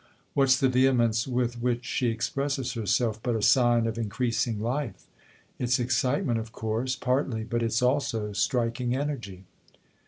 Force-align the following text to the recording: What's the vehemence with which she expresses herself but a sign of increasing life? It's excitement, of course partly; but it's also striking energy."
What's 0.33 0.59
the 0.59 0.67
vehemence 0.67 1.27
with 1.27 1.61
which 1.61 1.85
she 1.85 2.07
expresses 2.07 2.73
herself 2.73 3.21
but 3.21 3.35
a 3.35 3.41
sign 3.43 3.85
of 3.85 3.99
increasing 3.99 4.59
life? 4.59 5.05
It's 5.59 5.77
excitement, 5.79 6.39
of 6.39 6.51
course 6.51 6.95
partly; 6.95 7.43
but 7.43 7.61
it's 7.61 7.83
also 7.83 8.33
striking 8.33 8.95
energy." 8.95 9.45